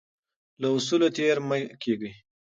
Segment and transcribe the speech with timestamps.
[0.61, 2.11] له اصولو تیر مه کیږئ.